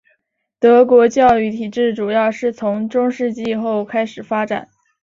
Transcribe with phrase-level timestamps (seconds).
[0.59, 4.67] 德国教育体制主要是从中世纪后开始发展。